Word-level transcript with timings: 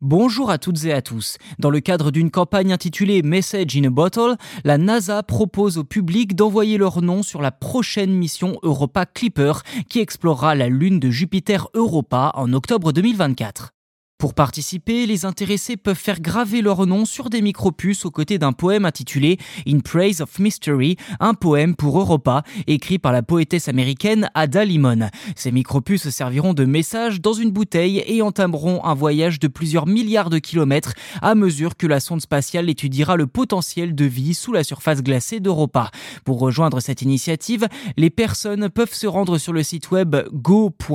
Bonjour 0.00 0.48
à 0.48 0.58
toutes 0.58 0.84
et 0.84 0.92
à 0.92 1.02
tous. 1.02 1.38
Dans 1.58 1.70
le 1.70 1.80
cadre 1.80 2.12
d'une 2.12 2.30
campagne 2.30 2.72
intitulée 2.72 3.22
Message 3.22 3.76
in 3.76 3.82
a 3.82 3.90
Bottle, 3.90 4.36
la 4.62 4.78
NASA 4.78 5.24
propose 5.24 5.76
au 5.76 5.82
public 5.82 6.36
d'envoyer 6.36 6.78
leur 6.78 7.02
nom 7.02 7.24
sur 7.24 7.42
la 7.42 7.50
prochaine 7.50 8.12
mission 8.12 8.60
Europa 8.62 9.06
Clipper 9.06 9.54
qui 9.88 9.98
explorera 9.98 10.54
la 10.54 10.68
lune 10.68 11.00
de 11.00 11.10
Jupiter 11.10 11.66
Europa 11.74 12.30
en 12.36 12.52
octobre 12.52 12.92
2024. 12.92 13.72
Pour 14.18 14.34
participer, 14.34 15.06
les 15.06 15.24
intéressés 15.26 15.76
peuvent 15.76 15.94
faire 15.94 16.20
graver 16.20 16.60
leur 16.60 16.88
nom 16.88 17.04
sur 17.04 17.30
des 17.30 17.40
micropuces 17.40 18.04
aux 18.04 18.10
côtés 18.10 18.36
d'un 18.36 18.50
poème 18.52 18.84
intitulé 18.84 19.38
In 19.64 19.78
Praise 19.78 20.20
of 20.20 20.40
Mystery, 20.40 20.96
un 21.20 21.34
poème 21.34 21.76
pour 21.76 22.00
Europa, 22.00 22.42
écrit 22.66 22.98
par 22.98 23.12
la 23.12 23.22
poétesse 23.22 23.68
américaine 23.68 24.28
Ada 24.34 24.64
Limon. 24.64 25.08
Ces 25.36 25.52
micropuces 25.52 26.10
serviront 26.10 26.52
de 26.52 26.64
message 26.64 27.20
dans 27.20 27.32
une 27.32 27.52
bouteille 27.52 28.02
et 28.08 28.20
entameront 28.20 28.84
un 28.84 28.94
voyage 28.94 29.38
de 29.38 29.46
plusieurs 29.46 29.86
milliards 29.86 30.30
de 30.30 30.40
kilomètres 30.40 30.94
à 31.22 31.36
mesure 31.36 31.76
que 31.76 31.86
la 31.86 32.00
sonde 32.00 32.20
spatiale 32.20 32.68
étudiera 32.68 33.14
le 33.14 33.28
potentiel 33.28 33.94
de 33.94 34.04
vie 34.04 34.34
sous 34.34 34.52
la 34.52 34.64
surface 34.64 35.00
glacée 35.00 35.38
d'Europa. 35.38 35.92
Pour 36.24 36.40
rejoindre 36.40 36.80
cette 36.80 37.02
initiative, 37.02 37.68
les 37.96 38.10
personnes 38.10 38.68
peuvent 38.68 38.94
se 38.94 39.06
rendre 39.06 39.38
sur 39.38 39.52
le 39.52 39.62
site 39.62 39.92
web 39.92 40.16
go.nasa.gov 40.32 40.88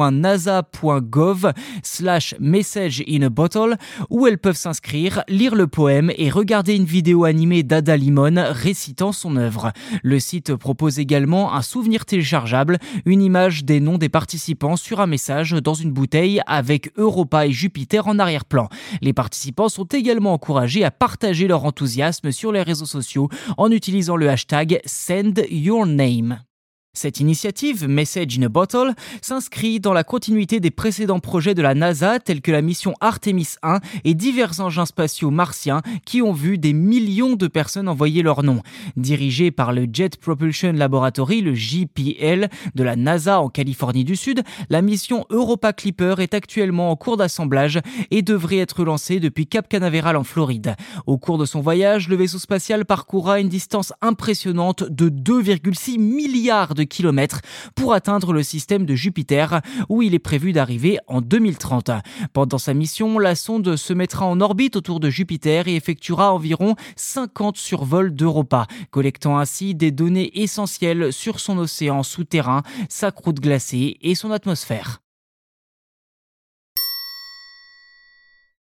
slash 1.83 2.35
message 2.41 3.01
in 3.13 3.21
a 3.23 3.29
Bottle, 3.29 3.77
où 4.09 4.27
elles 4.27 4.37
peuvent 4.37 4.57
s'inscrire, 4.57 5.23
lire 5.27 5.55
le 5.55 5.67
poème 5.67 6.11
et 6.17 6.29
regarder 6.29 6.75
une 6.75 6.85
vidéo 6.85 7.25
animée 7.25 7.63
d'Ada 7.63 7.95
Limon 7.97 8.35
récitant 8.51 9.11
son 9.11 9.35
œuvre. 9.35 9.71
Le 10.01 10.19
site 10.19 10.55
propose 10.55 10.99
également 10.99 11.53
un 11.53 11.61
souvenir 11.61 12.05
téléchargeable, 12.05 12.79
une 13.05 13.21
image 13.21 13.65
des 13.65 13.79
noms 13.79 13.97
des 13.97 14.09
participants 14.09 14.75
sur 14.75 14.99
un 14.99 15.07
message 15.07 15.51
dans 15.51 15.73
une 15.73 15.91
bouteille 15.91 16.41
avec 16.45 16.91
Europa 16.97 17.45
et 17.47 17.51
Jupiter 17.51 18.07
en 18.07 18.19
arrière-plan. 18.19 18.69
Les 19.01 19.13
participants 19.13 19.69
sont 19.69 19.85
également 19.85 20.33
encouragés 20.33 20.83
à 20.83 20.91
partager 20.91 21.47
leur 21.47 21.65
enthousiasme 21.65 22.31
sur 22.31 22.51
les 22.51 22.63
réseaux 22.63 22.85
sociaux 22.85 23.29
en 23.57 23.71
utilisant 23.71 24.15
le 24.15 24.29
hashtag 24.29 24.79
Send 24.85 25.41
Your 25.49 25.85
Name. 25.85 26.39
Cette 26.95 27.19
initiative, 27.19 27.87
Message 27.87 28.37
in 28.37 28.43
a 28.43 28.49
Bottle, 28.49 28.93
s'inscrit 29.19 29.79
dans 29.79 29.93
la 29.93 30.03
continuité 30.03 30.59
des 30.59 30.69
précédents 30.69 31.19
projets 31.19 31.55
de 31.55 31.63
la 31.63 31.73
NASA 31.73 32.19
tels 32.19 32.39
que 32.39 32.51
la 32.51 32.61
mission 32.61 32.93
Artemis 33.01 33.55
1 33.63 33.79
et 34.03 34.13
divers 34.13 34.59
engins 34.59 34.85
spatiaux 34.85 35.31
martiens 35.31 35.81
qui 36.05 36.21
ont 36.21 36.33
vu 36.33 36.59
des 36.59 36.71
millions 36.73 37.35
de 37.35 37.47
personnes 37.47 37.87
envoyer 37.87 38.21
leur 38.21 38.43
nom. 38.43 38.61
Dirigée 38.95 39.49
par 39.49 39.73
le 39.73 39.87
Jet 39.91 40.17
Propulsion 40.17 40.71
Laboratory, 40.71 41.41
le 41.41 41.55
JPL, 41.55 42.49
de 42.75 42.83
la 42.83 42.95
NASA 42.95 43.41
en 43.41 43.49
Californie 43.49 44.03
du 44.03 44.15
Sud, 44.15 44.43
la 44.69 44.83
mission 44.83 45.25
Europa 45.31 45.73
Clipper 45.73 46.13
est 46.19 46.35
actuellement 46.35 46.91
en 46.91 46.95
cours 46.95 47.17
d'assemblage 47.17 47.79
et 48.11 48.21
devrait 48.21 48.59
être 48.59 48.83
lancée 48.83 49.19
depuis 49.19 49.47
Cap 49.47 49.67
Canaveral 49.67 50.15
en 50.15 50.23
Floride. 50.23 50.75
Au 51.07 51.17
cours 51.17 51.39
de 51.39 51.45
son 51.45 51.59
voyage, 51.59 52.07
le 52.07 52.17
vaisseau 52.17 52.37
spatial 52.37 52.85
parcourra 52.85 53.39
une 53.39 53.49
distance 53.49 53.93
impressionnante 54.01 54.83
de 54.83 55.09
2,6 55.09 55.97
milliards 55.97 56.75
kilomètres 56.87 57.41
pour 57.75 57.93
atteindre 57.93 58.33
le 58.33 58.43
système 58.43 58.85
de 58.85 58.95
Jupiter 58.95 59.61
où 59.89 60.01
il 60.01 60.13
est 60.13 60.19
prévu 60.19 60.51
d'arriver 60.51 60.99
en 61.07 61.21
2030. 61.21 61.91
Pendant 62.33 62.57
sa 62.57 62.73
mission, 62.73 63.19
la 63.19 63.35
sonde 63.35 63.75
se 63.75 63.93
mettra 63.93 64.25
en 64.25 64.41
orbite 64.41 64.75
autour 64.75 64.99
de 64.99 65.09
Jupiter 65.09 65.67
et 65.67 65.75
effectuera 65.75 66.33
environ 66.33 66.75
50 66.95 67.57
survols 67.57 68.13
d'Europa, 68.13 68.67
collectant 68.91 69.37
ainsi 69.37 69.75
des 69.75 69.91
données 69.91 70.31
essentielles 70.41 71.13
sur 71.13 71.39
son 71.39 71.57
océan 71.57 72.03
souterrain, 72.03 72.63
sa 72.89 73.11
croûte 73.11 73.39
glacée 73.39 73.97
et 74.01 74.15
son 74.15 74.31
atmosphère. 74.31 75.02